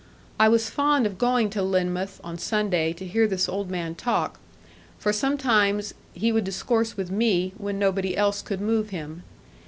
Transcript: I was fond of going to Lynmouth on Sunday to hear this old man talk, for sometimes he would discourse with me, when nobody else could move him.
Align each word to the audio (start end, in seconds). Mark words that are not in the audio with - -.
I 0.39 0.49
was 0.49 0.67
fond 0.67 1.05
of 1.05 1.19
going 1.19 1.51
to 1.51 1.61
Lynmouth 1.61 2.19
on 2.23 2.39
Sunday 2.39 2.91
to 2.91 3.05
hear 3.05 3.27
this 3.27 3.47
old 3.47 3.69
man 3.69 3.93
talk, 3.93 4.39
for 4.97 5.13
sometimes 5.13 5.93
he 6.13 6.31
would 6.31 6.43
discourse 6.43 6.97
with 6.97 7.11
me, 7.11 7.53
when 7.55 7.77
nobody 7.77 8.17
else 8.17 8.41
could 8.41 8.61
move 8.61 8.89
him. 8.89 9.21